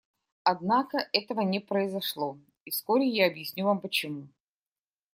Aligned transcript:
Однако 0.41 1.07
этого 1.13 1.41
не 1.41 1.59
произошло, 1.59 2.39
и 2.65 2.71
вскоре 2.71 3.07
я 3.07 3.27
объясню 3.27 3.65
вам 3.65 3.79
почему. 3.81 4.29